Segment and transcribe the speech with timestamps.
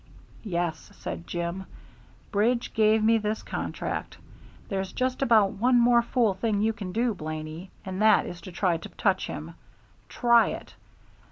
[0.43, 1.67] "Yes," said Jim;
[2.31, 4.17] "Bridge gave me this contract.
[4.67, 8.77] There's just about one more fool thing you can do, Blaney, and that is try
[8.77, 9.53] to touch him.
[10.09, 10.73] Try it!